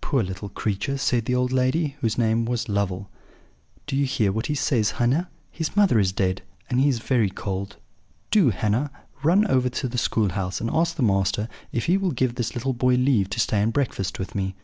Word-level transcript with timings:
"'Poor 0.00 0.22
little 0.22 0.48
creature!' 0.48 0.96
said 0.96 1.26
the 1.26 1.34
old 1.34 1.52
lady, 1.52 1.94
whose 2.00 2.16
name 2.16 2.46
was 2.46 2.66
Lovel. 2.66 3.10
'Do 3.86 3.94
you 3.94 4.06
hear 4.06 4.32
what 4.32 4.46
he 4.46 4.54
says, 4.54 4.92
Hannah? 4.92 5.28
His 5.50 5.76
mother 5.76 5.98
is 5.98 6.12
dead, 6.12 6.40
and 6.70 6.80
he 6.80 6.88
is 6.88 6.98
very 7.00 7.28
cold! 7.28 7.76
Do, 8.30 8.48
Hannah, 8.48 8.90
run 9.22 9.46
over 9.48 9.68
to 9.68 9.86
the 9.86 9.98
school 9.98 10.30
house, 10.30 10.62
and 10.62 10.70
ask 10.72 10.96
the 10.96 11.02
master 11.02 11.46
if 11.72 11.84
he 11.84 11.98
will 11.98 12.12
give 12.12 12.36
this 12.36 12.54
little 12.54 12.72
boy 12.72 12.94
leave 12.94 13.28
to 13.28 13.38
stay 13.38 13.60
and 13.60 13.70
breakfast 13.70 14.18
with 14.18 14.34
me.' 14.34 14.54